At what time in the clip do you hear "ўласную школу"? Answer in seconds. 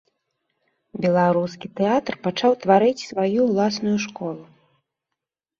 3.51-4.41